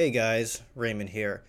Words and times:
Hey 0.00 0.10
guys, 0.10 0.62
Raymond 0.74 1.10
here. 1.10 1.42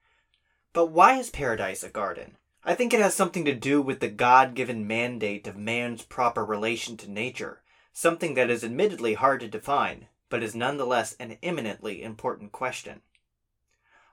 But 0.72 0.86
why 0.86 1.18
is 1.18 1.30
paradise 1.30 1.82
a 1.82 1.88
garden? 1.88 2.36
I 2.64 2.74
think 2.74 2.92
it 2.92 3.00
has 3.00 3.14
something 3.14 3.44
to 3.46 3.54
do 3.54 3.80
with 3.80 4.00
the 4.00 4.08
God 4.08 4.54
given 4.54 4.86
mandate 4.86 5.46
of 5.46 5.56
man's 5.56 6.02
proper 6.02 6.44
relation 6.44 6.96
to 6.98 7.10
nature, 7.10 7.62
something 7.92 8.34
that 8.34 8.50
is 8.50 8.62
admittedly 8.62 9.14
hard 9.14 9.40
to 9.40 9.48
define, 9.48 10.08
but 10.28 10.42
is 10.42 10.54
nonetheless 10.54 11.16
an 11.18 11.38
eminently 11.42 12.02
important 12.02 12.52
question. 12.52 13.00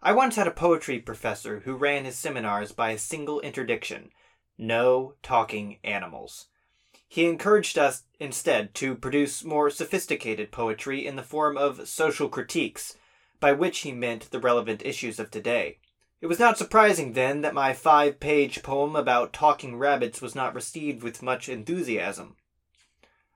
I 0.02 0.14
once 0.14 0.36
had 0.36 0.48
a 0.48 0.52
poetry 0.52 1.00
professor 1.00 1.62
who 1.62 1.76
ran 1.76 2.06
his 2.06 2.18
seminars 2.18 2.72
by 2.72 2.92
a 2.92 2.98
single 2.98 3.42
interdiction 3.42 4.12
no 4.58 5.14
talking 5.22 5.78
animals. 5.84 6.48
He 7.08 7.26
encouraged 7.26 7.78
us 7.78 8.04
instead 8.20 8.74
to 8.76 8.96
produce 8.96 9.44
more 9.44 9.70
sophisticated 9.70 10.52
poetry 10.52 11.06
in 11.06 11.16
the 11.16 11.24
form 11.24 11.58
of 11.58 11.88
social 11.88 12.28
critiques, 12.28 12.98
by 13.40 13.52
which 13.52 13.80
he 13.80 13.92
meant 13.92 14.32
the 14.32 14.40
relevant 14.40 14.82
issues 14.84 15.20
of 15.20 15.30
today. 15.30 15.78
It 16.20 16.28
was 16.28 16.40
not 16.40 16.58
surprising, 16.58 17.14
then, 17.14 17.42
that 17.42 17.54
my 17.54 17.74
five 17.74 18.20
page 18.20 18.64
poem 18.64 18.96
about 18.96 19.34
talking 19.34 19.78
rabbits 19.78 20.22
was 20.22 20.34
not 20.34 20.56
received 20.56 21.04
with 21.04 21.22
much 21.22 21.48
enthusiasm. 21.48 22.36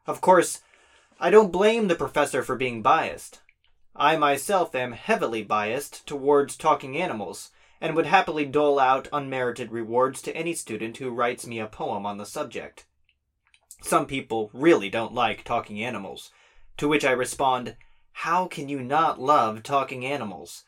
Of 0.08 0.20
course, 0.20 0.62
I 1.20 1.30
don't 1.30 1.52
blame 1.52 1.88
the 1.88 1.96
professor 1.96 2.42
for 2.42 2.56
being 2.56 2.82
biased. 2.82 3.42
I 3.96 4.18
myself 4.18 4.74
am 4.74 4.94
heavily 4.94 5.44
biased 5.44 6.08
towards 6.08 6.58
talking 6.58 6.98
animals, 6.98 7.52
and 7.80 7.96
would 7.96 8.08
happily 8.08 8.46
dole 8.46 8.80
out 8.80 9.08
unmerited 9.14 9.72
rewards 9.72 10.22
to 10.24 10.36
any 10.36 10.56
student 10.56 10.98
who 10.98 11.12
writes 11.12 11.46
me 11.46 11.60
a 11.60 11.68
poem 11.68 12.06
on 12.08 12.18
the 12.18 12.26
subject. 12.26 12.86
Some 13.84 14.08
people 14.08 14.50
really 14.54 14.90
don't 14.90 15.14
like 15.14 15.44
talking 15.44 15.84
animals, 15.84 16.32
to 16.78 16.88
which 16.88 17.06
I 17.06 17.12
respond, 17.12 17.76
How 18.12 18.48
can 18.48 18.70
you 18.70 18.80
not 18.80 19.22
love 19.22 19.62
talking 19.62 20.04
animals? 20.04 20.64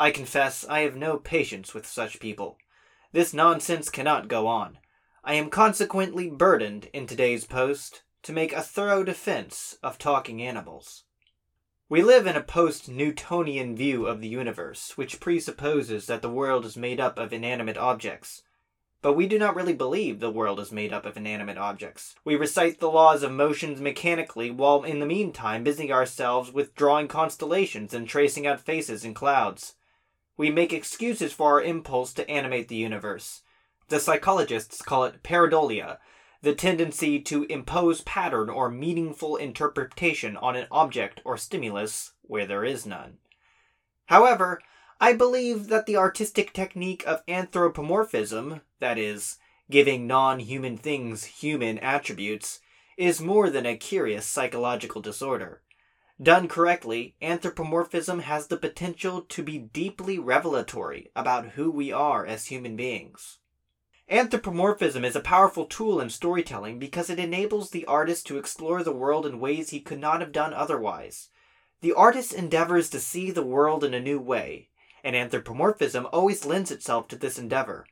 I 0.00 0.12
confess 0.12 0.64
I 0.68 0.80
have 0.80 0.94
no 0.94 1.16
patience 1.16 1.74
with 1.74 1.84
such 1.84 2.20
people. 2.20 2.56
This 3.10 3.34
nonsense 3.34 3.90
cannot 3.90 4.28
go 4.28 4.46
on. 4.46 4.78
I 5.24 5.34
am 5.34 5.50
consequently 5.50 6.30
burdened 6.30 6.88
in 6.92 7.08
today's 7.08 7.44
post 7.44 8.04
to 8.22 8.32
make 8.32 8.52
a 8.52 8.62
thorough 8.62 9.02
defense 9.02 9.76
of 9.82 9.98
talking 9.98 10.40
animals. 10.40 11.02
We 11.88 12.02
live 12.02 12.28
in 12.28 12.36
a 12.36 12.42
post 12.42 12.88
Newtonian 12.88 13.74
view 13.74 14.06
of 14.06 14.20
the 14.20 14.28
universe, 14.28 14.96
which 14.96 15.18
presupposes 15.18 16.06
that 16.06 16.22
the 16.22 16.30
world 16.30 16.64
is 16.64 16.76
made 16.76 17.00
up 17.00 17.18
of 17.18 17.32
inanimate 17.32 17.76
objects. 17.76 18.42
But 19.02 19.14
we 19.14 19.26
do 19.26 19.36
not 19.36 19.56
really 19.56 19.74
believe 19.74 20.20
the 20.20 20.30
world 20.30 20.60
is 20.60 20.70
made 20.70 20.92
up 20.92 21.06
of 21.06 21.16
inanimate 21.16 21.58
objects. 21.58 22.14
We 22.24 22.36
recite 22.36 22.78
the 22.78 22.90
laws 22.90 23.24
of 23.24 23.32
motions 23.32 23.80
mechanically 23.80 24.52
while 24.52 24.84
in 24.84 25.00
the 25.00 25.06
meantime 25.06 25.64
busying 25.64 25.90
ourselves 25.90 26.52
with 26.52 26.76
drawing 26.76 27.08
constellations 27.08 27.92
and 27.92 28.08
tracing 28.08 28.46
out 28.46 28.60
faces 28.60 29.04
in 29.04 29.12
clouds. 29.12 29.74
We 30.38 30.50
make 30.50 30.72
excuses 30.72 31.32
for 31.32 31.54
our 31.54 31.62
impulse 31.62 32.14
to 32.14 32.30
animate 32.30 32.68
the 32.68 32.76
universe. 32.76 33.42
The 33.88 33.98
psychologists 33.98 34.80
call 34.80 35.04
it 35.04 35.24
pareidolia, 35.24 35.98
the 36.42 36.54
tendency 36.54 37.20
to 37.22 37.42
impose 37.44 38.02
pattern 38.02 38.48
or 38.48 38.70
meaningful 38.70 39.36
interpretation 39.36 40.36
on 40.36 40.54
an 40.54 40.68
object 40.70 41.20
or 41.24 41.36
stimulus 41.36 42.12
where 42.22 42.46
there 42.46 42.64
is 42.64 42.86
none. 42.86 43.18
However, 44.06 44.62
I 45.00 45.12
believe 45.12 45.66
that 45.68 45.86
the 45.86 45.96
artistic 45.96 46.52
technique 46.52 47.02
of 47.04 47.22
anthropomorphism, 47.26 48.60
that 48.78 48.96
is, 48.96 49.38
giving 49.70 50.06
non 50.06 50.38
human 50.38 50.76
things 50.76 51.24
human 51.24 51.78
attributes, 51.80 52.60
is 52.96 53.20
more 53.20 53.50
than 53.50 53.66
a 53.66 53.76
curious 53.76 54.24
psychological 54.24 55.00
disorder. 55.00 55.62
Done 56.20 56.48
correctly, 56.48 57.14
anthropomorphism 57.22 58.20
has 58.20 58.48
the 58.48 58.56
potential 58.56 59.22
to 59.22 59.42
be 59.42 59.58
deeply 59.58 60.18
revelatory 60.18 61.12
about 61.14 61.50
who 61.50 61.70
we 61.70 61.92
are 61.92 62.26
as 62.26 62.46
human 62.46 62.74
beings. 62.74 63.38
Anthropomorphism 64.08 65.04
is 65.04 65.14
a 65.14 65.20
powerful 65.20 65.64
tool 65.64 66.00
in 66.00 66.10
storytelling 66.10 66.80
because 66.80 67.08
it 67.08 67.20
enables 67.20 67.70
the 67.70 67.84
artist 67.86 68.26
to 68.26 68.38
explore 68.38 68.82
the 68.82 68.92
world 68.92 69.26
in 69.26 69.38
ways 69.38 69.70
he 69.70 69.80
could 69.80 70.00
not 70.00 70.20
have 70.20 70.32
done 70.32 70.52
otherwise. 70.52 71.28
The 71.82 71.92
artist 71.92 72.32
endeavors 72.32 72.90
to 72.90 72.98
see 72.98 73.30
the 73.30 73.46
world 73.46 73.84
in 73.84 73.94
a 73.94 74.00
new 74.00 74.18
way, 74.18 74.70
and 75.04 75.14
anthropomorphism 75.14 76.08
always 76.10 76.44
lends 76.44 76.72
itself 76.72 77.06
to 77.08 77.16
this 77.16 77.38
endeavor. 77.38 77.86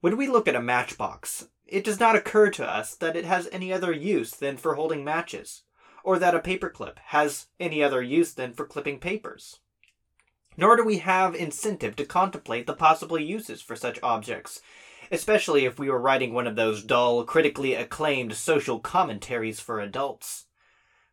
When 0.00 0.16
we 0.16 0.26
look 0.26 0.48
at 0.48 0.56
a 0.56 0.62
matchbox, 0.62 1.48
it 1.66 1.84
does 1.84 2.00
not 2.00 2.16
occur 2.16 2.48
to 2.52 2.66
us 2.66 2.94
that 2.94 3.16
it 3.16 3.26
has 3.26 3.46
any 3.52 3.74
other 3.74 3.92
use 3.92 4.30
than 4.30 4.56
for 4.56 4.76
holding 4.76 5.04
matches 5.04 5.64
or 6.04 6.18
that 6.18 6.34
a 6.34 6.40
paperclip 6.40 6.98
has 7.06 7.46
any 7.60 7.82
other 7.82 8.02
use 8.02 8.34
than 8.34 8.52
for 8.52 8.66
clipping 8.66 8.98
papers. 8.98 9.58
Nor 10.56 10.76
do 10.76 10.84
we 10.84 10.98
have 10.98 11.34
incentive 11.34 11.96
to 11.96 12.04
contemplate 12.04 12.66
the 12.66 12.74
possible 12.74 13.18
uses 13.18 13.62
for 13.62 13.76
such 13.76 13.98
objects, 14.02 14.60
especially 15.10 15.64
if 15.64 15.78
we 15.78 15.88
were 15.88 16.00
writing 16.00 16.32
one 16.32 16.46
of 16.46 16.56
those 16.56 16.82
dull, 16.82 17.24
critically 17.24 17.74
acclaimed 17.74 18.34
social 18.34 18.78
commentaries 18.78 19.60
for 19.60 19.80
adults. 19.80 20.46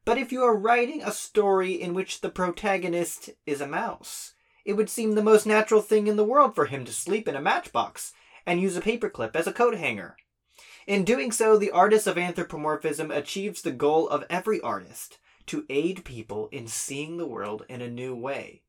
But 0.05 0.17
if 0.17 0.31
you 0.31 0.43
are 0.43 0.55
writing 0.55 1.03
a 1.03 1.11
story 1.11 1.73
in 1.73 1.93
which 1.93 2.21
the 2.21 2.29
protagonist 2.29 3.29
is 3.45 3.61
a 3.61 3.67
mouse, 3.67 4.33
it 4.65 4.73
would 4.73 4.89
seem 4.89 5.13
the 5.13 5.23
most 5.23 5.45
natural 5.45 5.81
thing 5.81 6.07
in 6.07 6.15
the 6.15 6.23
world 6.23 6.55
for 6.55 6.65
him 6.65 6.85
to 6.85 6.93
sleep 6.93 7.27
in 7.27 7.35
a 7.35 7.41
matchbox 7.41 8.13
and 8.45 8.61
use 8.61 8.75
a 8.75 8.81
paperclip 8.81 9.35
as 9.35 9.47
a 9.47 9.53
coat 9.53 9.75
hanger. 9.75 10.15
In 10.89 11.03
doing 11.03 11.31
so, 11.31 11.55
the 11.55 11.69
artist 11.69 12.07
of 12.07 12.17
anthropomorphism 12.17 13.11
achieves 13.11 13.61
the 13.61 13.71
goal 13.71 14.09
of 14.09 14.25
every 14.27 14.59
artist 14.61 15.19
to 15.45 15.67
aid 15.69 16.03
people 16.03 16.49
in 16.51 16.65
seeing 16.65 17.17
the 17.17 17.27
world 17.27 17.63
in 17.69 17.79
a 17.79 17.87
new 17.87 18.15
way. 18.15 18.63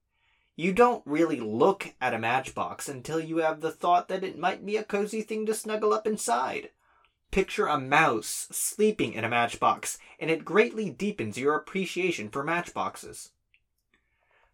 You 0.55 0.75
don't 0.75 1.03
really 1.07 1.41
look 1.41 1.95
at 1.99 2.13
a 2.13 2.19
matchbox 2.19 2.91
until 2.91 3.21
you 3.21 3.39
have 3.39 3.63
the 3.63 3.73
thought 3.73 4.09
that 4.09 4.23
it 4.23 4.39
might 4.39 4.67
be 4.67 4.77
a 4.77 4.85
cozy 4.85 5.23
thing 5.23 5.47
to 5.47 5.55
snuggle 5.55 5.95
up 5.95 6.07
inside. 6.07 6.69
Picture 7.31 7.67
a 7.67 7.81
mouse 7.81 8.49
sleeping 8.53 9.15
in 9.15 9.25
a 9.25 9.31
matchbox, 9.31 9.97
and 10.19 10.31
it 10.31 10.45
greatly 10.45 10.91
deepens 10.91 11.39
your 11.39 11.55
appreciation 11.55 12.29
for 12.29 12.45
matchboxes. 12.45 13.31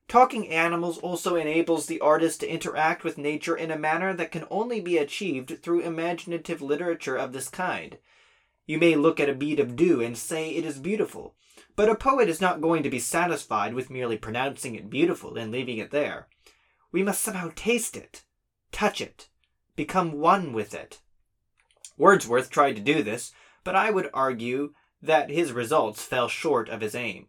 Talking 0.09 0.49
animals 0.49 0.99
also 0.99 1.35
enables 1.35 1.87
the 1.87 2.01
artist 2.01 2.41
to 2.41 2.49
interact 2.49 3.03
with 3.03 3.19
nature 3.19 3.57
in 3.57 3.73
a 3.73 3.79
manner 3.79 4.15
that 4.15 4.31
can 4.31 4.47
only 4.51 4.81
be 4.81 4.99
achieved 4.99 5.63
through 5.63 5.81
imaginative 5.81 6.63
literature 6.63 7.17
of 7.17 7.33
this 7.33 7.49
kind. 7.49 7.99
You 8.67 8.79
may 8.79 8.95
look 8.95 9.19
at 9.19 9.29
a 9.29 9.35
bead 9.35 9.59
of 9.59 9.75
dew 9.75 10.01
and 10.01 10.17
say 10.17 10.51
it 10.51 10.65
is 10.65 10.79
beautiful, 10.79 11.35
but 11.75 11.89
a 11.89 11.97
poet 11.97 12.29
is 12.29 12.41
not 12.41 12.61
going 12.61 12.85
to 12.85 12.91
be 12.91 13.01
satisfied 13.01 13.75
with 13.75 13.91
merely 13.91 14.17
pronouncing 14.17 14.77
it 14.77 14.91
beautiful 14.91 15.37
and 15.37 15.51
leaving 15.51 15.79
it 15.79 15.91
there. 15.91 16.29
We 16.93 17.03
must 17.03 17.23
somehow 17.23 17.51
taste 17.57 17.97
it, 17.97 18.25
touch 18.71 19.01
it, 19.01 19.29
become 19.75 20.21
one 20.21 20.53
with 20.53 20.73
it. 20.73 21.01
Wordsworth 21.99 22.49
tried 22.49 22.77
to 22.77 22.83
do 22.83 23.03
this, 23.03 23.33
but 23.65 23.75
I 23.75 23.91
would 23.91 24.11
argue 24.15 24.75
that 25.03 25.31
his 25.31 25.53
results 25.53 26.03
fell 26.03 26.29
short 26.29 26.69
of 26.69 26.81
his 26.81 26.95
aim. 26.95 27.27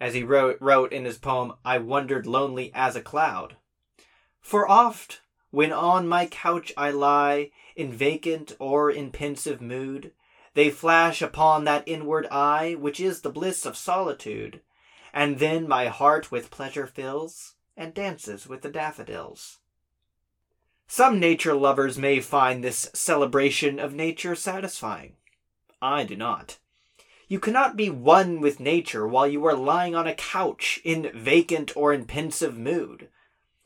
As 0.00 0.14
he 0.14 0.24
wrote, 0.24 0.56
wrote 0.60 0.92
in 0.92 1.04
his 1.04 1.18
poem, 1.18 1.52
I 1.64 1.78
wandered 1.78 2.26
lonely 2.26 2.72
as 2.74 2.96
a 2.96 3.02
cloud. 3.02 3.56
For 4.40 4.66
oft, 4.66 5.20
when 5.50 5.72
on 5.72 6.08
my 6.08 6.26
couch 6.26 6.72
I 6.76 6.90
lie, 6.90 7.50
in 7.76 7.92
vacant 7.92 8.56
or 8.58 8.90
in 8.90 9.10
pensive 9.10 9.60
mood, 9.60 10.12
they 10.54 10.70
flash 10.70 11.20
upon 11.20 11.64
that 11.64 11.86
inward 11.86 12.26
eye 12.30 12.74
which 12.74 12.98
is 12.98 13.20
the 13.20 13.30
bliss 13.30 13.66
of 13.66 13.76
solitude, 13.76 14.62
and 15.12 15.38
then 15.38 15.68
my 15.68 15.86
heart 15.88 16.32
with 16.32 16.50
pleasure 16.50 16.86
fills, 16.86 17.56
and 17.76 17.92
dances 17.92 18.46
with 18.46 18.62
the 18.62 18.70
daffodils. 18.70 19.58
Some 20.86 21.20
nature 21.20 21.54
lovers 21.54 21.98
may 21.98 22.20
find 22.20 22.64
this 22.64 22.90
celebration 22.94 23.78
of 23.78 23.94
nature 23.94 24.34
satisfying. 24.34 25.16
I 25.80 26.04
do 26.04 26.16
not. 26.16 26.58
You 27.30 27.38
cannot 27.38 27.76
be 27.76 27.90
one 27.90 28.40
with 28.40 28.58
nature 28.58 29.06
while 29.06 29.28
you 29.28 29.46
are 29.46 29.54
lying 29.54 29.94
on 29.94 30.08
a 30.08 30.16
couch 30.16 30.80
in 30.82 31.12
vacant 31.14 31.76
or 31.76 31.92
in 31.92 32.04
pensive 32.04 32.58
mood. 32.58 33.08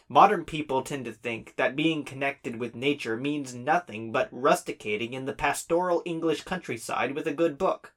Modern 0.06 0.44
people 0.44 0.82
tend 0.82 1.06
to 1.06 1.12
think 1.12 1.56
that 1.56 1.74
being 1.74 2.04
connected 2.04 2.56
with 2.56 2.74
nature 2.74 3.16
means 3.16 3.54
nothing 3.54 4.12
but 4.12 4.30
rusticating 4.30 5.14
in 5.14 5.24
the 5.24 5.32
pastoral 5.32 6.02
English 6.04 6.42
countryside 6.42 7.14
with 7.14 7.26
a 7.26 7.32
good 7.32 7.56
book. 7.56 7.94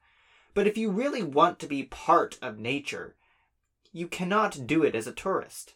But 0.53 0.67
if 0.67 0.77
you 0.77 0.89
really 0.89 1.21
want 1.21 1.59
to 1.59 1.67
be 1.67 1.83
part 1.83 2.37
of 2.41 2.57
nature, 2.57 3.17
you 3.91 4.07
cannot 4.07 4.67
do 4.67 4.85
it 4.85 4.95
as 4.95 5.05
a 5.05 5.11
tourist. 5.11 5.73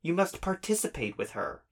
You 0.00 0.14
must 0.14 0.40
participate 0.40 1.18
with 1.18 1.32
her. 1.32 1.64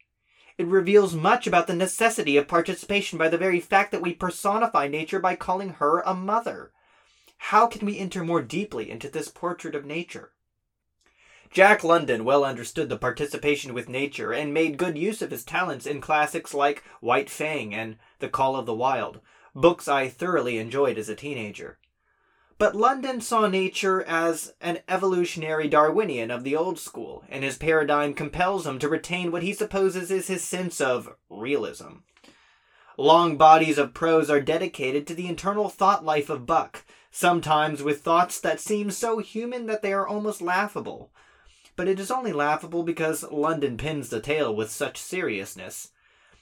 It 0.58 0.66
reveals 0.66 1.14
much 1.14 1.46
about 1.46 1.68
the 1.68 1.76
necessity 1.76 2.36
of 2.36 2.48
participation 2.48 3.20
by 3.20 3.28
the 3.28 3.38
very 3.38 3.60
fact 3.60 3.92
that 3.92 4.02
we 4.02 4.14
personify 4.14 4.88
nature 4.88 5.20
by 5.20 5.36
calling 5.36 5.74
her 5.74 6.00
a 6.00 6.12
mother. 6.12 6.72
How 7.50 7.68
can 7.68 7.86
we 7.86 8.00
enter 8.00 8.24
more 8.24 8.42
deeply 8.42 8.90
into 8.90 9.08
this 9.08 9.28
portrait 9.28 9.76
of 9.76 9.84
nature? 9.84 10.32
Jack 11.48 11.84
London 11.84 12.24
well 12.24 12.44
understood 12.44 12.88
the 12.88 12.96
participation 12.96 13.72
with 13.72 13.88
nature 13.88 14.32
and 14.32 14.52
made 14.52 14.76
good 14.76 14.98
use 14.98 15.22
of 15.22 15.30
his 15.30 15.44
talents 15.44 15.86
in 15.86 16.00
classics 16.00 16.52
like 16.52 16.82
White 17.00 17.30
Fang 17.30 17.72
and 17.72 17.98
The 18.18 18.28
Call 18.28 18.56
of 18.56 18.66
the 18.66 18.74
Wild, 18.74 19.20
books 19.54 19.86
I 19.86 20.08
thoroughly 20.08 20.58
enjoyed 20.58 20.98
as 20.98 21.08
a 21.08 21.14
teenager. 21.14 21.78
But 22.58 22.74
London 22.74 23.20
saw 23.20 23.46
nature 23.46 24.02
as 24.02 24.54
an 24.60 24.80
evolutionary 24.88 25.68
Darwinian 25.68 26.32
of 26.32 26.42
the 26.42 26.56
old 26.56 26.80
school, 26.80 27.22
and 27.28 27.44
his 27.44 27.56
paradigm 27.56 28.12
compels 28.12 28.66
him 28.66 28.80
to 28.80 28.88
retain 28.88 29.30
what 29.30 29.44
he 29.44 29.52
supposes 29.52 30.10
is 30.10 30.26
his 30.26 30.42
sense 30.42 30.80
of 30.80 31.14
realism. 31.30 31.98
Long 32.98 33.36
bodies 33.36 33.78
of 33.78 33.94
prose 33.94 34.28
are 34.30 34.40
dedicated 34.40 35.06
to 35.06 35.14
the 35.14 35.28
internal 35.28 35.68
thought 35.68 36.04
life 36.04 36.28
of 36.28 36.44
Buck, 36.44 36.82
sometimes 37.16 37.82
with 37.82 38.02
thoughts 38.02 38.38
that 38.38 38.60
seem 38.60 38.90
so 38.90 39.16
human 39.20 39.64
that 39.64 39.80
they 39.80 39.90
are 39.90 40.06
almost 40.06 40.42
laughable. 40.42 41.10
But 41.74 41.88
it 41.88 41.98
is 41.98 42.10
only 42.10 42.30
laughable 42.34 42.82
because 42.82 43.24
London 43.32 43.78
pins 43.78 44.10
the 44.10 44.20
tale 44.20 44.54
with 44.54 44.70
such 44.70 44.98
seriousness. 44.98 45.92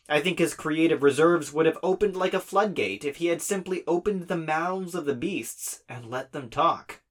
I 0.08 0.20
think 0.20 0.40
his 0.40 0.52
creative 0.52 1.04
reserves 1.04 1.52
would 1.52 1.66
have 1.66 1.78
opened 1.80 2.16
like 2.16 2.34
a 2.34 2.40
floodgate 2.40 3.04
if 3.04 3.18
he 3.18 3.26
had 3.26 3.40
simply 3.40 3.84
opened 3.86 4.26
the 4.26 4.36
mouths 4.36 4.96
of 4.96 5.04
the 5.04 5.14
beasts 5.14 5.84
and 5.88 6.10
let 6.10 6.32
them 6.32 6.50
talk. 6.50 7.02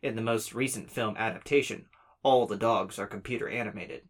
In 0.00 0.16
the 0.16 0.22
most 0.22 0.54
recent 0.54 0.90
film 0.90 1.14
adaptation, 1.18 1.84
all 2.22 2.46
the 2.46 2.56
dogs 2.56 2.98
are 2.98 3.06
computer 3.06 3.50
animated. 3.50 4.08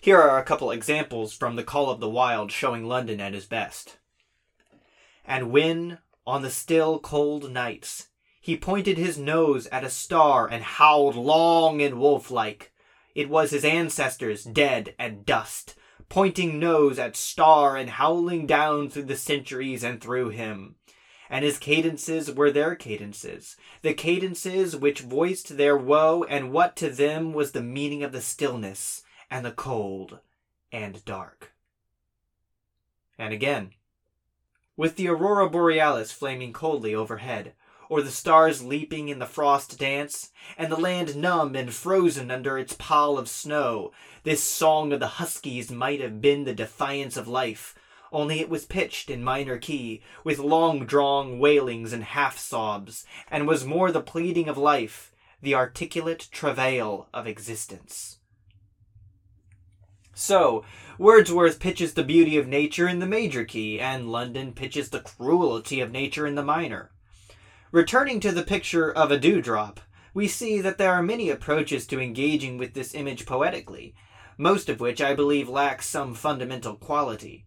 Here 0.00 0.20
are 0.20 0.38
a 0.38 0.44
couple 0.44 0.70
examples 0.70 1.34
from 1.34 1.56
The 1.56 1.64
Call 1.64 1.90
of 1.90 1.98
the 1.98 2.08
Wild 2.08 2.52
showing 2.52 2.84
London 2.84 3.20
at 3.20 3.34
his 3.34 3.46
best. 3.46 3.98
And 5.24 5.50
when, 5.50 5.98
on 6.26 6.42
the 6.42 6.50
still 6.50 6.98
cold 6.98 7.50
nights, 7.50 8.08
he 8.40 8.56
pointed 8.56 8.98
his 8.98 9.18
nose 9.18 9.66
at 9.68 9.84
a 9.84 9.90
star 9.90 10.48
and 10.48 10.62
howled 10.62 11.16
long 11.16 11.80
and 11.80 11.98
wolf 11.98 12.30
like, 12.30 12.72
it 13.14 13.28
was 13.28 13.50
his 13.50 13.64
ancestors 13.64 14.44
dead 14.44 14.94
and 14.98 15.24
dust 15.24 15.76
pointing 16.08 16.58
nose 16.58 16.98
at 16.98 17.16
star 17.16 17.76
and 17.76 17.90
howling 17.90 18.46
down 18.46 18.88
through 18.88 19.04
the 19.04 19.16
centuries 19.16 19.82
and 19.82 20.00
through 20.00 20.30
him. 20.30 20.76
And 21.30 21.44
his 21.44 21.58
cadences 21.58 22.30
were 22.32 22.50
their 22.50 22.76
cadences, 22.76 23.56
the 23.82 23.94
cadences 23.94 24.76
which 24.76 25.00
voiced 25.00 25.56
their 25.56 25.76
woe 25.76 26.24
and 26.24 26.52
what 26.52 26.76
to 26.76 26.90
them 26.90 27.32
was 27.32 27.52
the 27.52 27.62
meaning 27.62 28.02
of 28.02 28.12
the 28.12 28.20
stillness 28.20 29.02
and 29.30 29.44
the 29.44 29.50
cold 29.50 30.20
and 30.70 31.04
dark. 31.04 31.52
And 33.18 33.32
again, 33.32 33.70
with 34.76 34.96
the 34.96 35.08
aurora 35.08 35.48
borealis 35.48 36.12
flaming 36.12 36.52
coldly 36.52 36.94
overhead, 36.94 37.52
or 37.88 38.02
the 38.02 38.10
stars 38.10 38.62
leaping 38.62 39.08
in 39.08 39.18
the 39.18 39.26
frost 39.26 39.78
dance, 39.78 40.30
and 40.56 40.70
the 40.70 40.80
land 40.80 41.14
numb 41.16 41.54
and 41.54 41.72
frozen 41.72 42.30
under 42.30 42.58
its 42.58 42.74
pall 42.74 43.18
of 43.18 43.28
snow, 43.28 43.92
this 44.24 44.42
song 44.42 44.92
of 44.92 45.00
the 45.00 45.06
huskies 45.06 45.70
might 45.70 46.00
have 46.00 46.20
been 46.20 46.44
the 46.44 46.54
defiance 46.54 47.16
of 47.16 47.28
life, 47.28 47.74
only 48.10 48.40
it 48.40 48.48
was 48.48 48.64
pitched 48.64 49.10
in 49.10 49.22
minor 49.24 49.58
key, 49.58 50.00
with 50.22 50.38
long 50.38 50.86
drawn 50.86 51.38
wailings 51.38 51.92
and 51.92 52.04
half 52.04 52.38
sobs, 52.38 53.04
and 53.30 53.46
was 53.46 53.64
more 53.64 53.90
the 53.90 54.00
pleading 54.00 54.48
of 54.48 54.56
life, 54.56 55.12
the 55.42 55.54
articulate 55.54 56.28
travail 56.30 57.08
of 57.12 57.26
existence. 57.26 58.18
So, 60.14 60.64
Wordsworth 60.96 61.58
pitches 61.58 61.94
the 61.94 62.04
beauty 62.04 62.38
of 62.38 62.46
nature 62.46 62.88
in 62.88 63.00
the 63.00 63.06
major 63.06 63.44
key, 63.44 63.80
and 63.80 64.10
London 64.10 64.52
pitches 64.52 64.90
the 64.90 65.00
cruelty 65.00 65.80
of 65.80 65.90
nature 65.90 66.26
in 66.26 66.36
the 66.36 66.42
minor. 66.42 66.92
Returning 67.72 68.20
to 68.20 68.30
the 68.30 68.44
picture 68.44 68.92
of 68.92 69.10
a 69.10 69.18
dewdrop, 69.18 69.80
we 70.14 70.28
see 70.28 70.60
that 70.60 70.78
there 70.78 70.92
are 70.92 71.02
many 71.02 71.28
approaches 71.28 71.88
to 71.88 72.00
engaging 72.00 72.56
with 72.56 72.74
this 72.74 72.94
image 72.94 73.26
poetically, 73.26 73.96
most 74.38 74.68
of 74.68 74.78
which 74.78 75.02
I 75.02 75.14
believe 75.14 75.48
lack 75.48 75.82
some 75.82 76.14
fundamental 76.14 76.76
quality. 76.76 77.44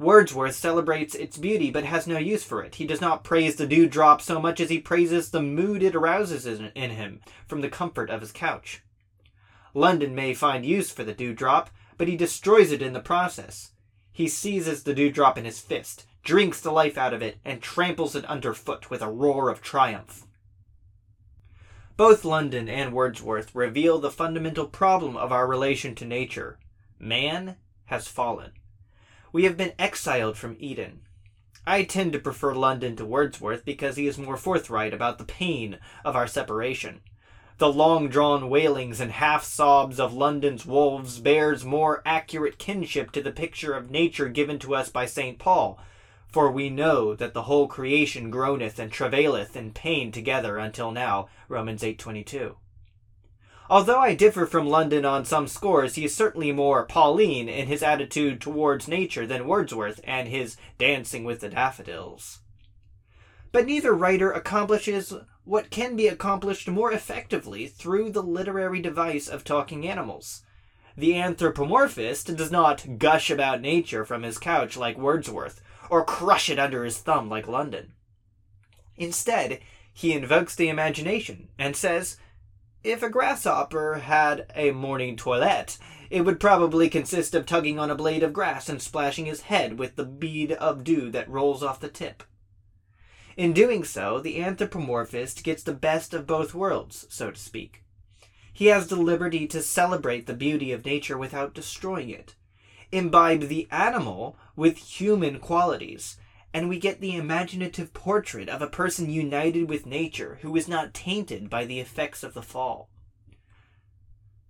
Wordsworth 0.00 0.56
celebrates 0.56 1.14
its 1.14 1.36
beauty 1.36 1.70
but 1.70 1.84
has 1.84 2.08
no 2.08 2.18
use 2.18 2.42
for 2.42 2.60
it. 2.64 2.74
He 2.74 2.86
does 2.86 3.00
not 3.00 3.22
praise 3.22 3.54
the 3.54 3.68
dewdrop 3.68 4.20
so 4.20 4.40
much 4.40 4.58
as 4.58 4.68
he 4.68 4.80
praises 4.80 5.30
the 5.30 5.42
mood 5.42 5.80
it 5.84 5.94
arouses 5.94 6.44
in 6.46 6.90
him 6.90 7.20
from 7.46 7.60
the 7.60 7.68
comfort 7.68 8.10
of 8.10 8.20
his 8.20 8.32
couch. 8.32 8.82
London 9.74 10.12
may 10.16 10.34
find 10.34 10.66
use 10.66 10.90
for 10.90 11.04
the 11.04 11.14
dewdrop, 11.14 11.70
but 11.96 12.08
he 12.08 12.16
destroys 12.16 12.72
it 12.72 12.82
in 12.82 12.92
the 12.92 13.00
process. 13.00 13.72
He 14.12 14.28
seizes 14.28 14.82
the 14.82 14.94
dewdrop 14.94 15.38
in 15.38 15.44
his 15.44 15.60
fist, 15.60 16.06
drinks 16.22 16.60
the 16.60 16.70
life 16.70 16.98
out 16.98 17.14
of 17.14 17.22
it, 17.22 17.38
and 17.44 17.62
tramples 17.62 18.14
it 18.14 18.24
underfoot 18.26 18.90
with 18.90 19.02
a 19.02 19.10
roar 19.10 19.48
of 19.48 19.62
triumph. 19.62 20.26
Both 21.96 22.24
London 22.24 22.68
and 22.68 22.92
Wordsworth 22.92 23.54
reveal 23.54 23.98
the 23.98 24.10
fundamental 24.10 24.66
problem 24.66 25.16
of 25.16 25.30
our 25.30 25.46
relation 25.46 25.94
to 25.96 26.04
nature. 26.04 26.58
Man 26.98 27.56
has 27.86 28.08
fallen. 28.08 28.52
We 29.32 29.44
have 29.44 29.56
been 29.56 29.72
exiled 29.78 30.36
from 30.36 30.56
Eden. 30.58 31.02
I 31.66 31.84
tend 31.84 32.12
to 32.12 32.18
prefer 32.18 32.54
London 32.54 32.96
to 32.96 33.04
Wordsworth 33.04 33.64
because 33.64 33.96
he 33.96 34.06
is 34.06 34.18
more 34.18 34.36
forthright 34.36 34.92
about 34.92 35.18
the 35.18 35.24
pain 35.24 35.78
of 36.04 36.16
our 36.16 36.26
separation. 36.26 37.02
The 37.58 37.72
long 37.72 38.08
drawn 38.08 38.48
wailings 38.48 39.00
and 39.00 39.12
half 39.12 39.44
sobs 39.44 40.00
of 40.00 40.14
London's 40.14 40.66
wolves 40.66 41.18
bears 41.20 41.64
more 41.64 42.02
accurate 42.04 42.58
kinship 42.58 43.12
to 43.12 43.22
the 43.22 43.30
picture 43.30 43.74
of 43.74 43.90
nature 43.90 44.28
given 44.28 44.58
to 44.60 44.74
us 44.74 44.88
by 44.88 45.06
St. 45.06 45.38
Paul, 45.38 45.78
for 46.28 46.50
we 46.50 46.70
know 46.70 47.14
that 47.14 47.34
the 47.34 47.42
whole 47.42 47.68
creation 47.68 48.30
groaneth 48.30 48.78
and 48.78 48.90
travaileth 48.90 49.54
in 49.54 49.72
pain 49.72 50.10
together 50.10 50.58
until 50.58 50.90
now. 50.90 51.28
Romans 51.48 51.82
8.22. 51.82 52.56
Although 53.70 54.00
I 54.00 54.14
differ 54.14 54.44
from 54.44 54.68
London 54.68 55.04
on 55.04 55.24
some 55.24 55.46
scores, 55.46 55.94
he 55.94 56.04
is 56.04 56.14
certainly 56.14 56.52
more 56.52 56.84
Pauline 56.84 57.48
in 57.48 57.68
his 57.68 57.82
attitude 57.82 58.40
towards 58.40 58.88
nature 58.88 59.26
than 59.26 59.46
Wordsworth 59.46 60.00
and 60.04 60.28
his 60.28 60.56
dancing 60.78 61.24
with 61.24 61.40
the 61.40 61.48
daffodils. 61.48 62.40
But 63.50 63.66
neither 63.66 63.92
writer 63.92 64.32
accomplishes 64.32 65.14
what 65.44 65.70
can 65.70 65.96
be 65.96 66.06
accomplished 66.06 66.68
more 66.68 66.92
effectively 66.92 67.66
through 67.66 68.10
the 68.10 68.22
literary 68.22 68.80
device 68.80 69.28
of 69.28 69.44
talking 69.44 69.86
animals. 69.86 70.42
The 70.96 71.12
anthropomorphist 71.12 72.36
does 72.36 72.50
not 72.50 72.98
gush 72.98 73.30
about 73.30 73.60
nature 73.60 74.04
from 74.04 74.22
his 74.22 74.38
couch 74.38 74.76
like 74.76 74.98
Wordsworth, 74.98 75.60
or 75.90 76.04
crush 76.04 76.48
it 76.48 76.58
under 76.58 76.84
his 76.84 76.98
thumb 76.98 77.28
like 77.28 77.48
London. 77.48 77.92
Instead, 78.96 79.60
he 79.92 80.12
invokes 80.12 80.54
the 80.54 80.68
imagination 80.68 81.48
and 81.58 81.74
says, 81.74 82.18
if 82.84 83.02
a 83.02 83.08
grasshopper 83.08 84.00
had 84.04 84.46
a 84.56 84.72
morning 84.72 85.16
toilette, 85.16 85.78
it 86.10 86.22
would 86.22 86.40
probably 86.40 86.88
consist 86.90 87.34
of 87.34 87.46
tugging 87.46 87.78
on 87.78 87.90
a 87.90 87.94
blade 87.94 88.22
of 88.22 88.32
grass 88.32 88.68
and 88.68 88.82
splashing 88.82 89.26
his 89.26 89.42
head 89.42 89.78
with 89.78 89.96
the 89.96 90.04
bead 90.04 90.52
of 90.52 90.84
dew 90.84 91.10
that 91.10 91.28
rolls 91.28 91.62
off 91.62 91.80
the 91.80 91.88
tip. 91.88 92.22
In 93.36 93.52
doing 93.52 93.84
so, 93.84 94.20
the 94.20 94.38
anthropomorphist 94.38 95.42
gets 95.42 95.62
the 95.62 95.72
best 95.72 96.12
of 96.12 96.26
both 96.26 96.54
worlds, 96.54 97.06
so 97.08 97.30
to 97.30 97.38
speak. 97.38 97.82
He 98.52 98.66
has 98.66 98.88
the 98.88 98.96
liberty 98.96 99.46
to 99.48 99.62
celebrate 99.62 100.26
the 100.26 100.34
beauty 100.34 100.72
of 100.72 100.84
nature 100.84 101.16
without 101.16 101.54
destroying 101.54 102.10
it, 102.10 102.34
imbibe 102.90 103.48
the 103.48 103.66
animal 103.70 104.36
with 104.54 104.76
human 104.76 105.38
qualities, 105.38 106.18
and 106.52 106.68
we 106.68 106.78
get 106.78 107.00
the 107.00 107.16
imaginative 107.16 107.94
portrait 107.94 108.50
of 108.50 108.60
a 108.60 108.66
person 108.66 109.08
united 109.08 109.68
with 109.68 109.86
nature 109.86 110.38
who 110.42 110.54
is 110.54 110.68
not 110.68 110.92
tainted 110.92 111.48
by 111.48 111.64
the 111.64 111.80
effects 111.80 112.22
of 112.22 112.34
the 112.34 112.42
fall. 112.42 112.90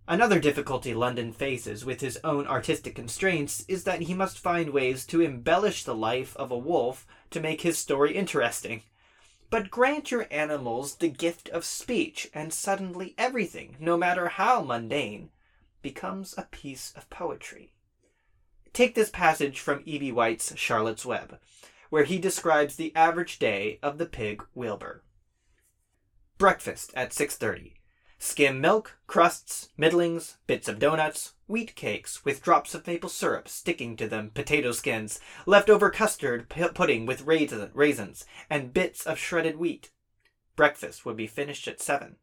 Another 0.09 0.41
difficulty 0.41 0.95
London 0.95 1.33
faces 1.33 1.85
with 1.85 2.01
his 2.01 2.19
own 2.25 2.47
artistic 2.47 2.95
constraints 2.95 3.65
is 3.69 3.85
that 3.85 4.03
he 4.03 4.15
must 4.15 4.39
find 4.39 4.71
ways 4.71 5.07
to 5.07 5.21
embellish 5.21 5.85
the 5.85 5.95
life 5.95 6.37
of 6.37 6.51
a 6.51 6.59
wolf 6.59 7.07
to 7.31 7.41
make 7.41 7.61
his 7.61 7.79
story 7.79 8.17
interesting. 8.17 8.83
But 9.49 9.71
grant 9.71 10.11
your 10.11 10.27
animals 10.31 10.97
the 10.97 11.09
gift 11.09 11.49
of 11.51 11.65
speech, 11.65 12.29
and 12.35 12.53
suddenly 12.53 13.15
everything, 13.17 13.77
no 13.79 13.97
matter 13.97 14.29
how 14.29 14.63
mundane, 14.63 15.31
becomes 15.83 16.35
a 16.37 16.49
piece 16.51 16.93
of 16.97 17.09
poetry. 17.09 17.73
Take 18.73 18.95
this 18.95 19.11
passage 19.11 19.61
from 19.61 19.83
E.B. 19.85 20.11
White's 20.11 20.57
Charlotte's 20.57 21.05
Web, 21.05 21.39
where 21.91 22.05
he 22.05 22.19
describes 22.19 22.77
the 22.77 22.95
average 22.97 23.39
day 23.39 23.79
of 23.83 23.99
the 23.99 24.07
pig 24.07 24.43
Wilbur. 24.55 25.05
Breakfast 26.39 26.91
at 26.97 27.11
6:30. 27.11 27.75
Skim 28.25 28.61
milk, 28.61 28.99
crusts, 29.09 29.71
middlings, 29.77 30.37
bits 30.47 30.69
of 30.69 30.79
donuts, 30.79 31.33
wheat 31.49 31.75
cakes 31.75 32.25
with 32.25 32.41
drops 32.41 32.73
of 32.73 32.87
maple 32.87 33.09
syrup 33.09 33.49
sticking 33.49 33.97
to 33.97 34.07
them, 34.07 34.31
potato 34.33 34.71
skins, 34.71 35.19
leftover 35.45 35.91
custard 35.91 36.49
p- 36.49 36.69
pudding 36.69 37.05
with 37.05 37.27
raisin, 37.27 37.73
raisins, 37.75 38.25
and 38.49 38.73
bits 38.73 39.05
of 39.07 39.19
shredded 39.19 39.57
wheat. 39.57 39.91
Breakfast 40.55 41.05
would 41.05 41.17
be 41.17 41.27
finished 41.27 41.67
at 41.67 41.81
7. 41.81 42.15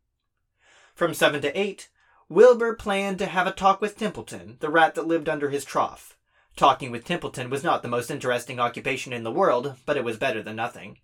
From 0.95 1.13
7 1.13 1.41
to 1.41 1.59
8, 1.59 1.89
Wilbur 2.29 2.75
planned 2.75 3.19
to 3.19 3.25
have 3.25 3.45
a 3.45 3.51
talk 3.51 3.81
with 3.81 3.97
Templeton, 3.97 4.55
the 4.61 4.69
rat 4.69 4.95
that 4.95 5.05
lived 5.05 5.27
under 5.27 5.49
his 5.49 5.65
trough. 5.65 6.17
Talking 6.55 6.91
with 6.91 7.03
Templeton 7.03 7.49
was 7.49 7.61
not 7.61 7.81
the 7.81 7.89
most 7.89 8.09
interesting 8.09 8.57
occupation 8.57 9.11
in 9.11 9.23
the 9.23 9.33
world, 9.33 9.75
but 9.85 9.97
it 9.97 10.05
was 10.05 10.15
better 10.15 10.41
than 10.41 10.55
nothing. 10.55 10.99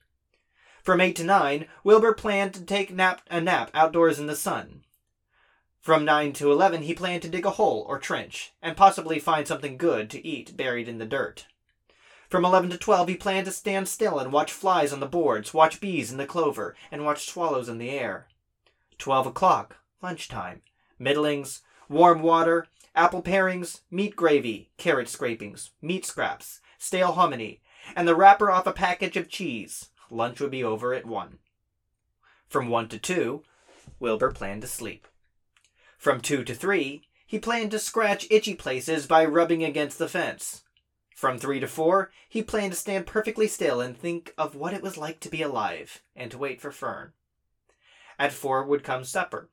From 0.84 1.02
8 1.02 1.18
to 1.18 1.24
9, 1.26 1.68
Wilbur 1.84 2.14
planned 2.14 2.54
to 2.54 2.62
take 2.62 2.94
nap, 2.94 3.22
a 3.30 3.42
nap 3.42 3.72
outdoors 3.74 4.20
in 4.20 4.28
the 4.28 4.38
sun. 4.38 4.84
From 5.86 6.04
9 6.04 6.34
to 6.34 6.52
11, 6.52 6.82
he 6.82 6.96
planned 6.96 7.22
to 7.22 7.30
dig 7.30 7.46
a 7.46 7.52
hole 7.52 7.86
or 7.88 8.00
trench, 8.00 8.54
and 8.60 8.76
possibly 8.76 9.20
find 9.20 9.48
something 9.48 9.78
good 9.78 10.10
to 10.10 10.28
eat 10.28 10.58
buried 10.58 10.88
in 10.88 10.98
the 10.98 11.06
dirt. 11.06 11.46
From 12.28 12.44
11 12.44 12.72
to 12.72 12.78
12, 12.80 13.10
he 13.10 13.16
planned 13.16 13.46
to 13.46 13.52
stand 13.52 13.88
still 13.88 14.18
and 14.18 14.32
watch 14.32 14.52
flies 14.52 14.92
on 14.92 15.00
the 15.00 15.06
boards, 15.06 15.54
watch 15.54 15.80
bees 15.80 16.12
in 16.12 16.18
the 16.18 16.26
clover, 16.26 16.76
and 16.92 17.06
watch 17.06 17.28
swallows 17.28 17.70
in 17.70 17.78
the 17.78 17.92
air. 17.92 18.26
12 18.98 19.28
o'clock, 19.28 19.78
lunchtime, 20.02 20.64
middlings, 21.00 21.62
warm 21.88 22.24
water, 22.24 22.66
apple 22.96 23.22
parings, 23.22 23.82
meat 23.92 24.16
gravy, 24.16 24.72
carrot 24.78 25.08
scrapings, 25.08 25.70
meat 25.84 26.04
scraps, 26.04 26.62
stale 26.80 27.12
hominy, 27.12 27.62
and 27.96 28.08
the 28.08 28.16
wrapper 28.16 28.50
off 28.50 28.66
a 28.66 28.74
package 28.74 29.18
of 29.18 29.30
cheese. 29.30 29.90
Lunch 30.10 30.42
would 30.42 30.50
be 30.50 30.64
over 30.64 30.96
at 30.96 31.06
1. 31.06 31.38
From 32.48 32.70
1 32.70 32.88
to 32.88 32.98
2, 32.98 33.44
Wilbur 34.00 34.32
planned 34.32 34.64
to 34.64 34.68
sleep. 34.68 35.08
From 36.06 36.22
two 36.22 36.44
to 36.44 36.54
three, 36.54 37.02
he 37.26 37.40
planned 37.40 37.72
to 37.72 37.80
scratch 37.80 38.28
itchy 38.30 38.54
places 38.54 39.08
by 39.08 39.26
rubbing 39.26 39.64
against 39.64 39.98
the 39.98 40.08
fence. 40.08 40.62
From 41.16 41.40
three 41.40 41.60
to 41.60 41.68
four, 41.68 42.12
he 42.30 42.44
planned 42.44 42.74
to 42.74 42.78
stand 42.78 43.08
perfectly 43.08 43.48
still 43.48 43.82
and 43.82 43.98
think 43.98 44.32
of 44.38 44.54
what 44.54 44.76
it 44.76 44.84
was 44.84 45.00
like 45.00 45.20
to 45.22 45.30
be 45.30 45.42
alive, 45.42 46.04
and 46.16 46.30
to 46.30 46.38
wait 46.38 46.62
for 46.62 46.70
Fern. 46.70 47.14
At 48.20 48.34
four 48.34 48.64
would 48.64 48.84
come 48.84 49.04
supper 49.04 49.50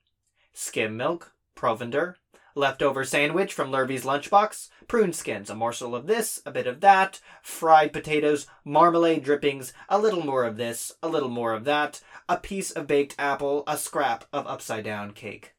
skim 0.53 0.95
milk, 0.95 1.33
provender, 1.55 2.17
leftover 2.55 3.03
sandwich 3.03 3.55
from 3.55 3.71
Lurvy's 3.71 4.05
lunchbox, 4.05 4.69
prune 4.87 5.15
skins, 5.15 5.49
a 5.49 5.55
morsel 5.55 5.95
of 5.95 6.07
this, 6.07 6.43
a 6.45 6.51
bit 6.51 6.67
of 6.67 6.83
that, 6.83 7.19
fried 7.41 7.95
potatoes, 7.95 8.47
marmalade 8.63 9.25
drippings, 9.25 9.73
a 9.89 9.99
little 9.99 10.23
more 10.23 10.45
of 10.45 10.59
this, 10.59 10.93
a 11.03 11.09
little 11.09 11.31
more 11.31 11.55
of 11.55 11.65
that, 11.65 12.03
a 12.29 12.37
piece 12.37 12.71
of 12.71 12.87
baked 12.87 13.15
apple, 13.19 13.65
a 13.67 13.79
scrap 13.79 14.27
of 14.35 14.47
upside 14.47 14.85
down 14.85 15.13
cake. 15.13 15.55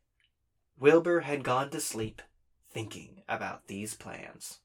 Wilbur 0.79 1.21
had 1.21 1.43
gone 1.43 1.69
to 1.71 1.79
sleep 1.79 2.21
thinking 2.71 3.21
about 3.29 3.67
these 3.67 3.93
plans. 3.93 4.59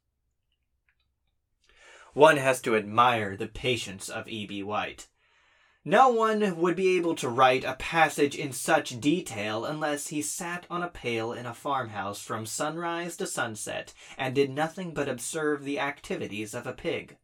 One 2.15 2.39
has 2.39 2.61
to 2.63 2.75
admire 2.75 3.37
the 3.37 3.47
patience 3.47 4.09
of 4.09 4.27
E.B. 4.29 4.63
White. 4.63 5.07
No 5.85 6.09
one 6.09 6.59
would 6.61 6.75
be 6.77 6.97
able 6.97 7.15
to 7.17 7.29
write 7.29 7.65
a 7.65 7.75
passage 7.75 8.35
in 8.35 8.53
such 8.53 9.01
detail 9.01 9.65
unless 9.65 10.09
he 10.09 10.21
sat 10.21 10.67
on 10.69 10.83
a 10.83 10.89
pail 10.89 11.33
in 11.33 11.47
a 11.47 11.55
farmhouse 11.55 12.21
from 12.21 12.45
sunrise 12.45 13.17
to 13.19 13.27
sunset 13.27 13.95
and 14.17 14.35
did 14.35 14.51
nothing 14.51 14.93
but 14.93 15.09
observe 15.09 15.65
the 15.65 15.79
activities 15.79 16.55
of 16.55 16.67
a 16.67 16.73
pig. 16.73 17.17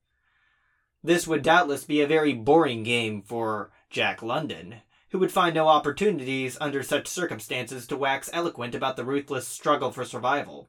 This 1.03 1.27
would 1.27 1.43
doubtless 1.43 1.85
be 1.85 2.01
a 2.01 2.07
very 2.07 2.33
boring 2.33 2.85
game 2.85 3.21
for 3.21 3.71
Jack 3.91 4.23
London, 4.23 4.77
who 5.15 5.21
would 5.21 5.31
find 5.31 5.55
no 5.55 5.69
opportunities 5.69 6.59
under 6.61 6.83
such 6.83 7.07
circumstances 7.07 7.87
to 7.87 7.97
wax 7.97 8.29
eloquent 8.33 8.75
about 8.75 8.97
the 8.97 9.05
ruthless 9.05 9.47
struggle 9.47 9.93
for 9.93 10.05
survival. 10.05 10.69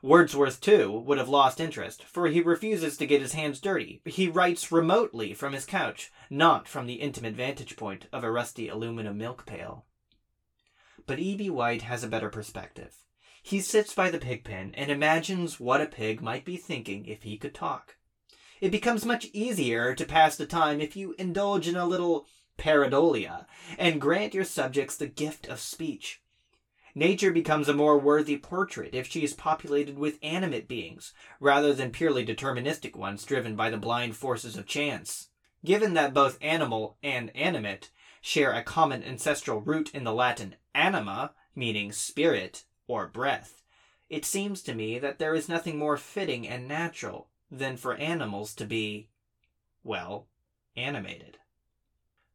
Wordsworth, 0.00 0.60
too, 0.60 1.00
would 1.00 1.18
have 1.18 1.28
lost 1.28 1.58
interest, 1.58 2.04
for 2.04 2.28
he 2.28 2.40
refuses 2.40 2.96
to 2.96 3.08
get 3.08 3.20
his 3.20 3.32
hands 3.32 3.58
dirty. 3.58 4.00
He 4.04 4.28
writes 4.28 4.70
remotely 4.70 5.34
from 5.34 5.52
his 5.52 5.66
couch, 5.66 6.12
not 6.30 6.68
from 6.68 6.86
the 6.86 7.00
intimate 7.00 7.34
vantage 7.34 7.74
point 7.74 8.06
of 8.12 8.22
a 8.22 8.30
rusty 8.30 8.68
aluminum 8.68 9.18
milk 9.18 9.46
pail. 9.46 9.84
But 11.04 11.18
E.B. 11.18 11.50
White 11.50 11.82
has 11.82 12.04
a 12.04 12.08
better 12.08 12.28
perspective. 12.28 12.94
He 13.42 13.58
sits 13.58 13.92
by 13.94 14.10
the 14.10 14.18
pig 14.18 14.44
pen 14.44 14.70
and 14.76 14.92
imagines 14.92 15.58
what 15.58 15.80
a 15.80 15.86
pig 15.86 16.22
might 16.22 16.44
be 16.44 16.56
thinking 16.56 17.06
if 17.06 17.24
he 17.24 17.36
could 17.36 17.52
talk. 17.52 17.96
It 18.60 18.70
becomes 18.70 19.04
much 19.04 19.26
easier 19.32 19.92
to 19.96 20.04
pass 20.04 20.36
the 20.36 20.46
time 20.46 20.80
if 20.80 20.94
you 20.94 21.16
indulge 21.18 21.66
in 21.66 21.74
a 21.74 21.84
little 21.84 22.28
pareidolia, 22.58 23.46
and 23.78 24.00
grant 24.00 24.34
your 24.34 24.44
subjects 24.44 24.96
the 24.96 25.06
gift 25.06 25.46
of 25.48 25.60
speech. 25.60 26.22
Nature 26.94 27.30
becomes 27.32 27.68
a 27.68 27.74
more 27.74 27.98
worthy 27.98 28.36
portrait 28.36 28.94
if 28.94 29.06
she 29.06 29.24
is 29.24 29.32
populated 29.32 29.96
with 29.96 30.18
animate 30.22 30.68
beings, 30.68 31.14
rather 31.40 31.72
than 31.72 31.90
purely 31.90 32.24
deterministic 32.24 32.94
ones 32.94 33.24
driven 33.24 33.56
by 33.56 33.70
the 33.70 33.78
blind 33.78 34.14
forces 34.14 34.56
of 34.56 34.66
chance. 34.66 35.28
Given 35.64 35.94
that 35.94 36.12
both 36.12 36.38
animal 36.42 36.98
and 37.02 37.34
animate 37.34 37.90
share 38.20 38.52
a 38.52 38.62
common 38.62 39.02
ancestral 39.02 39.60
root 39.60 39.90
in 39.94 40.04
the 40.04 40.12
Latin 40.12 40.56
anima, 40.74 41.32
meaning 41.54 41.92
spirit 41.92 42.64
or 42.86 43.06
breath, 43.06 43.62
it 44.10 44.26
seems 44.26 44.62
to 44.62 44.74
me 44.74 44.98
that 44.98 45.18
there 45.18 45.34
is 45.34 45.48
nothing 45.48 45.78
more 45.78 45.96
fitting 45.96 46.46
and 46.46 46.68
natural 46.68 47.28
than 47.50 47.78
for 47.78 47.94
animals 47.94 48.54
to 48.54 48.66
be, 48.66 49.08
well, 49.82 50.26
animated. 50.76 51.38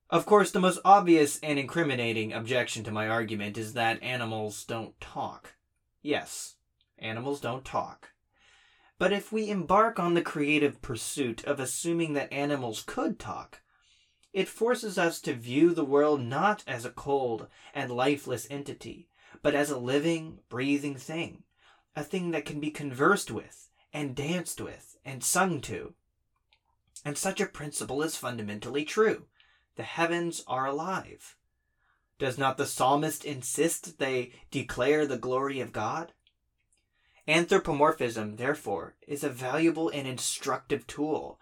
Of 0.10 0.26
course, 0.26 0.52
the 0.52 0.62
most 0.62 0.80
obvious 0.86 1.38
and 1.44 1.60
incriminating 1.60 2.32
objection 2.32 2.86
to 2.86 2.92
my 2.92 3.10
argument 3.10 3.58
is 3.58 3.74
that 3.74 4.02
animals 4.02 4.64
don't 4.64 4.98
talk. 5.02 5.56
Yes, 6.02 6.56
animals 6.98 7.42
don't 7.42 7.66
talk. 7.66 8.12
But 8.98 9.12
if 9.12 9.34
we 9.34 9.50
embark 9.50 10.00
on 10.00 10.14
the 10.14 10.22
creative 10.22 10.82
pursuit 10.82 11.44
of 11.44 11.60
assuming 11.60 12.14
that 12.14 12.32
animals 12.32 12.84
could 12.88 13.20
talk, 13.20 13.62
it 14.32 14.48
forces 14.48 14.98
us 14.98 15.20
to 15.22 15.34
view 15.34 15.74
the 15.74 15.84
world 15.84 16.22
not 16.22 16.64
as 16.66 16.86
a 16.86 16.90
cold 16.90 17.48
and 17.74 17.92
lifeless 17.92 18.48
entity, 18.50 19.10
but 19.42 19.56
as 19.56 19.70
a 19.70 19.78
living, 19.78 20.40
breathing 20.48 20.96
thing, 20.96 21.44
a 21.98 22.04
thing 22.04 22.32
that 22.32 22.46
can 22.46 22.62
be 22.62 22.72
conversed 22.72 23.30
with, 23.30 23.70
and 23.92 24.16
danced 24.16 24.62
with, 24.62 24.96
and 25.04 25.22
sung 25.22 25.60
to. 25.62 25.96
And 27.04 27.18
such 27.18 27.42
a 27.42 27.46
principle 27.46 28.02
is 28.02 28.16
fundamentally 28.16 28.86
true 28.86 29.26
the 29.78 29.84
heavens 29.84 30.44
are 30.48 30.66
alive. 30.66 31.38
Does 32.20 32.38
not 32.38 32.58
the 32.58 32.66
psalmist 32.66 33.24
insist 33.24 34.00
they 34.00 34.34
declare 34.52 35.06
the 35.06 35.18
glory 35.18 35.60
of 35.62 35.72
God? 35.72 36.14
Anthropomorphism, 37.28 38.38
therefore, 38.38 38.96
is 39.08 39.24
a 39.24 39.30
valuable 39.30 39.90
and 39.90 40.08
instructive 40.08 40.88
tool, 40.88 41.40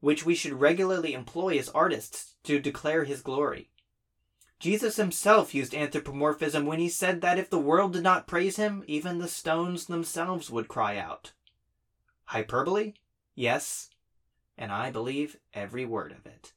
which 0.00 0.24
we 0.24 0.34
should 0.34 0.60
regularly 0.60 1.12
employ 1.12 1.58
as 1.58 1.68
artists 1.68 2.34
to 2.44 2.58
declare 2.58 3.04
his 3.04 3.20
glory. 3.20 3.70
Jesus 4.58 4.96
himself 4.96 5.54
used 5.54 5.74
anthropomorphism 5.74 6.64
when 6.64 6.78
he 6.78 6.88
said 6.88 7.20
that 7.20 7.38
if 7.38 7.50
the 7.50 7.58
world 7.58 7.92
did 7.92 8.02
not 8.02 8.26
praise 8.26 8.56
him, 8.56 8.84
even 8.86 9.18
the 9.18 9.28
stones 9.28 9.86
themselves 9.86 10.48
would 10.48 10.68
cry 10.68 10.96
out. 10.96 11.32
Hyperbole? 12.24 12.94
Yes, 13.34 13.90
and 14.56 14.72
I 14.72 14.90
believe 14.90 15.36
every 15.52 15.84
word 15.84 16.12
of 16.12 16.24
it. 16.24 16.52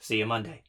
See 0.00 0.16
you 0.16 0.26
Monday. 0.26 0.62